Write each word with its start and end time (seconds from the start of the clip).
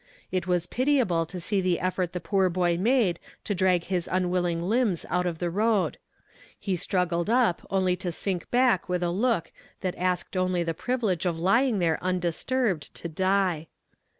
"It 0.31 0.47
was 0.47 0.65
pitiable 0.65 1.27
to 1.27 1.39
see 1.39 1.61
the 1.61 1.79
effort 1.79 2.11
the 2.11 2.19
poor 2.19 2.49
boy 2.49 2.75
made 2.75 3.19
to 3.43 3.53
drag 3.53 3.83
his 3.83 4.09
unwilling 4.11 4.59
limbs 4.63 5.05
out 5.11 5.27
of 5.27 5.37
the 5.37 5.51
road. 5.51 5.99
He 6.59 6.75
struggled 6.75 7.29
up 7.29 7.63
only 7.69 7.95
to 7.97 8.11
sink 8.11 8.49
back 8.49 8.89
with 8.89 9.03
a 9.03 9.11
look 9.11 9.51
that 9.81 9.93
asked 9.99 10.35
only 10.35 10.63
the 10.63 10.73
privilege 10.73 11.27
of 11.27 11.39
lying 11.39 11.77
there 11.77 12.03
undisturbed 12.03 12.91
to 12.95 13.09
die. 13.09 13.67